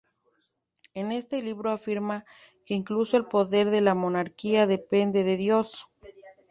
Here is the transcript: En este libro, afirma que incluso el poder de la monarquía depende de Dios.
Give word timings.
En 0.95 1.11
este 1.11 1.43
libro, 1.43 1.69
afirma 1.69 2.25
que 2.65 2.73
incluso 2.73 3.17
el 3.17 3.25
poder 3.25 3.69
de 3.69 3.81
la 3.81 3.93
monarquía 3.93 4.65
depende 4.65 5.23
de 5.23 5.37
Dios. 5.37 5.85